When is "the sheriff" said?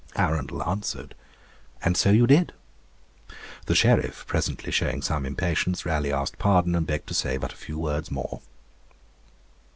3.67-4.25